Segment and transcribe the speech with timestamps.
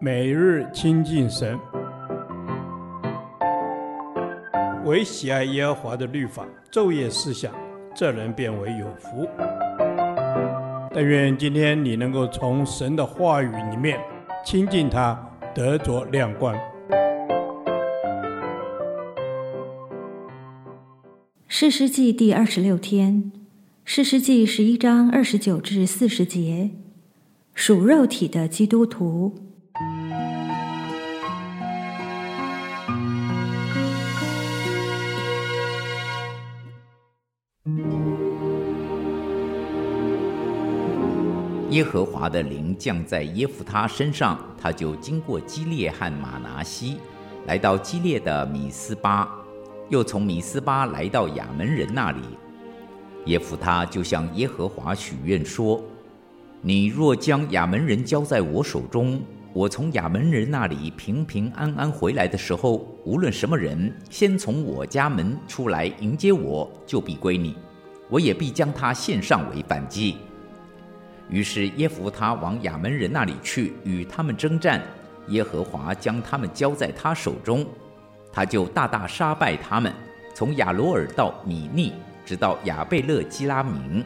[0.00, 1.58] 每日亲近神，
[4.84, 7.52] 唯喜爱耶和华的律法，昼夜思想，
[7.94, 9.26] 这人便为有福。
[10.92, 13.98] 但愿今天你能够从神的话语里面
[14.44, 15.18] 亲近他，
[15.54, 16.54] 得着亮光。
[21.48, 23.32] 士师记第二十六天，
[23.84, 26.70] 士师记十一章二十九至四十节，
[27.54, 29.53] 属肉体的基督徒。
[41.74, 46.98] 耶和华的灵降在耶弗他身上，他就经过基列和马拿西，
[47.48, 49.28] 来到基列的米斯巴，
[49.88, 52.20] 又从米斯巴来到亚门人那里。
[53.24, 55.82] 耶弗他就向耶和华许愿说
[56.62, 59.20] ：“你若将亚门人交在我手中，
[59.52, 67.56] 我从亚门人那里平平安安回来的时候，无论什么人先从我家门出来迎接我，就必归你，
[68.08, 70.18] 我也必将他献上为燔祭。”
[71.28, 74.82] 于是耶弗他往亚门人那里去，与他们征战。
[75.28, 77.66] 耶和华将他们交在他手中，
[78.30, 79.90] 他就大大杀败他们，
[80.34, 81.94] 从亚罗尔到米利，
[82.26, 84.04] 直到亚贝勒基拉明，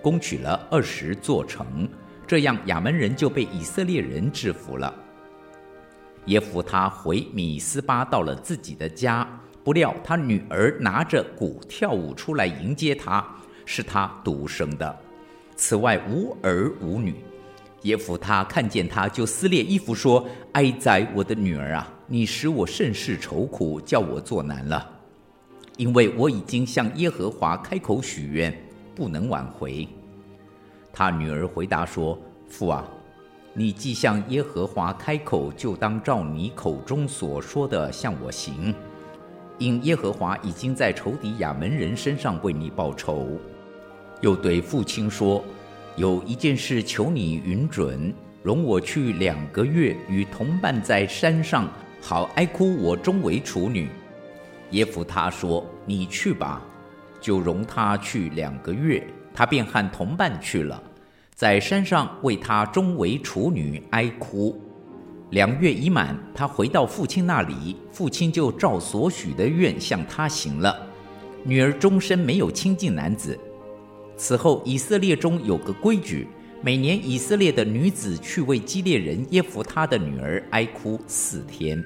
[0.00, 1.86] 攻取了二十座城。
[2.26, 4.92] 这样亚门人就被以色列人制服了。
[6.24, 9.28] 耶弗他回米斯巴到了自己的家，
[9.62, 13.22] 不料他女儿拿着鼓跳舞出来迎接他，
[13.66, 14.98] 是他独生的。
[15.56, 17.14] 此外无儿无女，
[17.82, 21.92] 耶弗他看见他就撕裂衣服说：“哀哉，我的女儿啊！
[22.06, 24.90] 你使我甚是愁苦，叫我作难了，
[25.76, 28.52] 因为我已经向耶和华开口许愿，
[28.94, 29.86] 不能挽回。”
[30.92, 32.84] 他女儿回答说：“父啊，
[33.52, 38.74] 你既向耶和华开口，就当照你口中所说的向我行，
[39.58, 43.28] 因耶和华已经在仇敌亚门人身上为你报仇。”
[44.24, 45.44] 又对父亲说
[45.96, 48.10] ：“有一件事求你允准，
[48.42, 51.70] 容我去两个月，与同伴在山上，
[52.00, 53.86] 好哀哭我终为处女。”
[54.72, 56.62] 耶弗他说：“你去吧。”
[57.20, 60.82] 就容他去两个月，他便和同伴去了，
[61.34, 64.58] 在山上为他终为处女哀哭。
[65.32, 70.74] 两月已满，他回到父亲那里，父亲就照所许的愿向他行了。
[71.42, 73.38] 女儿终身没有亲近男子。
[74.16, 76.26] 此后，以色列中有个规矩：
[76.62, 81.84] 每年以色列的女子去为基列人耶弗他的女儿哀哭四天。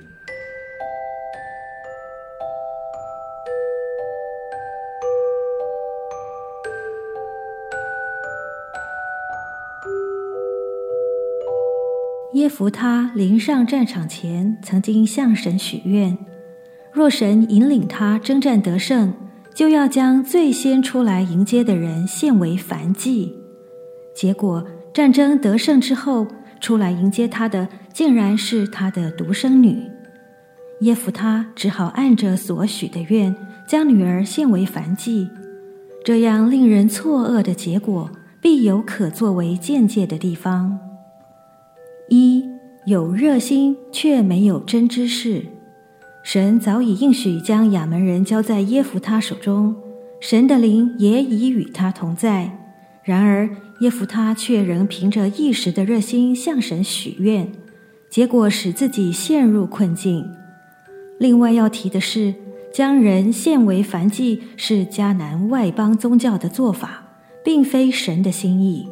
[12.35, 16.17] 耶弗他临上战场前，曾经向神许愿：
[16.93, 19.13] 若神引领他征战得胜，
[19.59, 23.35] 就要将最先出来迎接的人献为燔祭，
[24.15, 24.65] 结果
[24.95, 26.29] 战争得胜之后，
[26.61, 29.83] 出来迎接他的竟然是他的独生女。
[30.83, 33.35] 耶弗他只好按着所许的愿，
[33.67, 35.29] 将女儿献为燔祭。
[36.05, 38.09] 这样令人错愕的结果，
[38.41, 40.79] 必有可作为见解的地方：
[42.09, 42.45] 一
[42.87, 45.45] 有热心却没有真知识。
[46.31, 49.75] 神早已应许将亚门人交在耶弗他手中，
[50.21, 52.51] 神的灵也已与他同在。
[53.03, 53.49] 然而
[53.81, 57.51] 耶弗他却仍凭着一时的热心向神许愿，
[58.11, 60.23] 结果使自己陷入困境。
[61.19, 62.35] 另外要提的是，
[62.75, 67.05] 将人献为燔祭是迦南外邦宗教的做法，
[67.43, 68.87] 并非神的心意。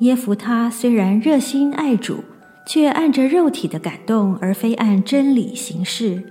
[0.00, 2.22] 耶弗他虽然热心爱主。
[2.66, 6.22] 却按着肉体的感动，而非按真理行事。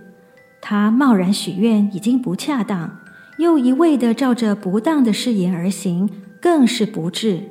[0.61, 2.99] 他贸然许愿已经不恰当，
[3.37, 6.09] 又一味地照着不当的誓言而行，
[6.39, 7.43] 更是不智。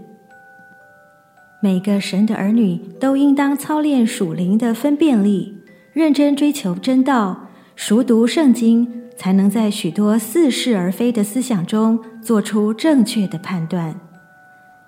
[1.62, 5.58] 每个神的儿女都应当操练属灵的分辨力，
[5.92, 14.00] 认真追求真道，熟读圣经，才能在许多似是而非的思想中做出正确的判断。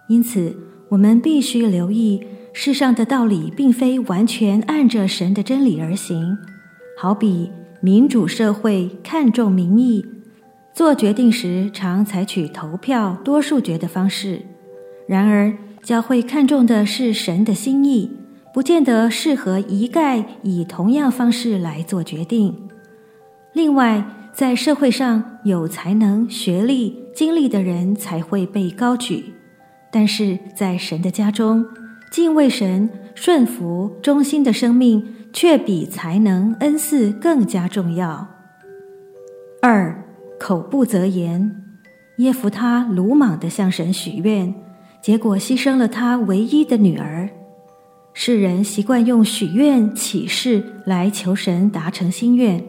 [0.07, 0.57] 因此，
[0.89, 2.23] 我们必须留意。
[2.53, 6.37] 世上的道理并非完全按着神的真理而行，
[6.99, 7.51] 好比
[7.81, 10.05] 民主社会看重民意，
[10.75, 14.43] 做决定时常采取投票多数决的方式。
[15.09, 15.53] 然而，
[15.83, 18.11] 教会看重的是神的心意，
[18.53, 22.69] 不见得适合一概以同样方式来做决定。
[23.55, 29.35] 另外，在社会上有才能、学历、经历的人才会被高举，
[29.91, 31.67] 但是在神的家中，
[32.13, 38.29] 敬畏神、顺服、忠心的生命，却比才能、恩赐更加重要。
[39.63, 40.05] 二，
[40.39, 41.57] 口不择言，
[42.19, 44.55] 耶弗他鲁莽地向神许愿，
[45.01, 47.31] 结果牺牲了他唯一的女儿。
[48.13, 52.63] 世人习惯用许愿、起誓来求神达成心愿，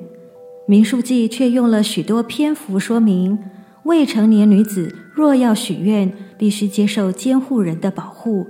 [0.65, 3.37] 民书记却用了许多篇幅说明，
[3.83, 8.47] 未成年女子若要许愿，必须接受监护人的保护，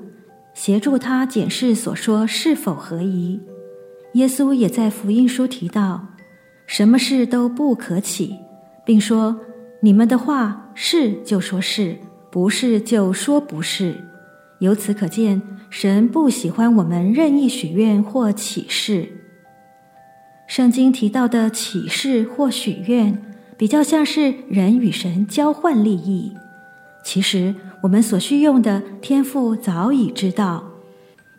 [0.53, 3.39] 协助他检视所说是否合宜。
[4.13, 6.07] 耶稣也在福音书提到。
[6.65, 8.37] 什么事都不可起，
[8.85, 9.37] 并说
[9.81, 11.97] ：“你们的话是就说是，
[12.31, 13.95] 不是就说不是。”
[14.59, 19.09] 由此可见，神不喜欢我们任意许愿或起誓。
[20.47, 23.21] 圣经提到的起誓或许愿，
[23.57, 26.33] 比较像是人与神交换利益。
[27.03, 27.53] 其实，
[27.83, 30.63] 我们所需用的天父早已知道。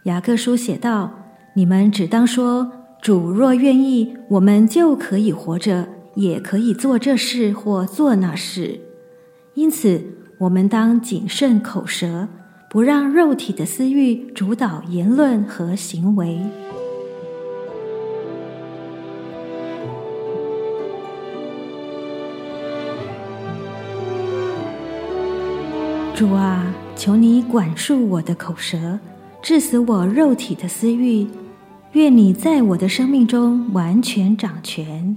[0.04, 1.10] 雅各书写道
[1.56, 2.70] ：“你们只当说。”
[3.00, 8.80] 主若愿意，我们就可以活着，也可以做这事或做那事。
[9.52, 10.02] 因此，
[10.38, 12.26] 我们当谨慎口舌，
[12.70, 16.40] 不让肉体的私欲主导言论和行为。
[26.16, 29.00] 主啊，求你管束我的口舌，
[29.42, 31.26] 治死我肉体的私欲。
[31.94, 35.16] 愿你在我的生命中完全掌权。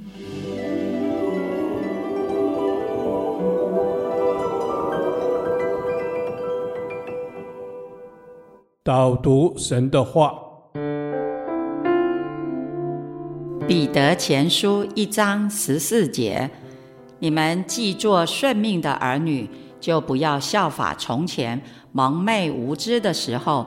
[8.84, 10.34] 导读神的话，
[13.68, 16.50] 彼得前书一章十四节：
[17.20, 19.48] 你们既做顺命的儿女，
[19.80, 23.66] 就不要效法从前蒙昧无知的时候。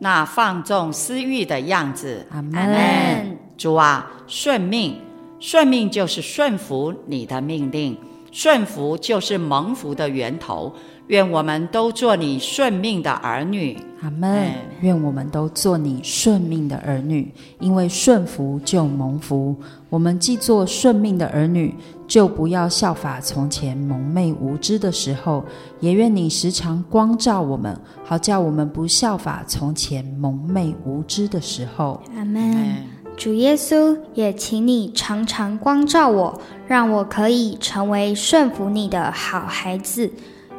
[0.00, 3.36] 那放纵私欲的样子，阿门。
[3.56, 4.96] 主啊，顺命，
[5.40, 7.98] 顺命就是顺服你的命令，
[8.30, 10.72] 顺服就是蒙福的源头。
[11.08, 14.52] 愿我们都做你顺命的儿女，阿门。
[14.82, 19.56] 愿我们都做你顺命的儿女，因为顺服就蒙福。
[19.88, 21.74] 我们既做顺命的儿女，
[22.06, 25.42] 就不要效法从前蒙昧无知的时候。
[25.80, 32.02] 也愿你时常光照我们，好叫我们不效法从前蒙昧无知的时候。
[32.14, 32.76] 阿门。
[33.16, 40.12] 主耶稣，也请你常常光照我，让我可以成为顺服你的好孩子。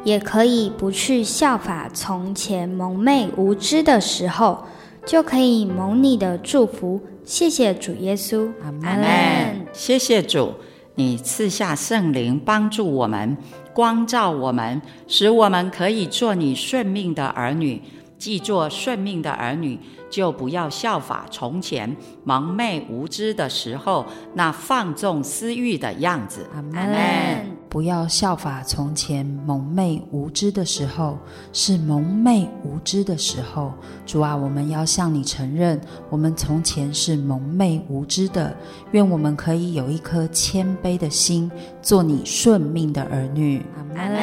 [0.04, 4.64] 也可以不去效法从前蒙昧无知的时候，
[5.04, 7.00] 就可以蒙你的祝福。
[7.24, 9.66] 谢谢主耶稣，阿门。
[9.72, 10.54] 谢谢主，
[10.94, 13.36] 你赐下圣灵帮助我们，
[13.72, 17.82] 光照我们，使我们可以做你顺命的儿女。
[18.18, 19.78] 既做顺命的儿女，
[20.10, 24.04] 就不要效法从前蒙昧无知的时候
[24.34, 26.46] 那放纵私欲的样子。
[26.54, 27.49] 阿门。
[27.70, 31.16] 不要效法从前蒙昧无知的时候，
[31.52, 33.72] 是蒙昧无知的时候。
[34.04, 38.52] 主啊，我们要向你承认，我们从前是蒙昧无知的。
[38.90, 41.48] 愿我们可以有一颗谦卑的心，
[41.80, 43.64] 做你顺命的儿女。
[43.94, 44.18] 阿门。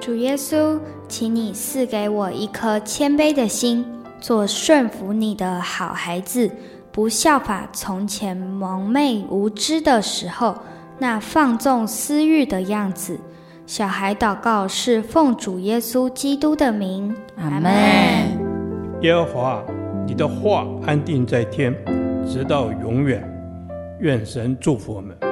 [0.00, 3.84] 主耶稣，请你赐给我一颗谦卑的心，
[4.18, 6.50] 做顺服你的好孩子，
[6.90, 10.56] 不效法从前蒙昧无知的时候。
[10.98, 13.18] 那放纵私欲的样子，
[13.66, 17.72] 小孩祷告是奉主耶稣基督的名，阿门。
[19.02, 19.62] 耶和华，
[20.06, 21.72] 你的话安定在天，
[22.26, 23.22] 直到永远。
[24.00, 25.27] 愿神祝福我们。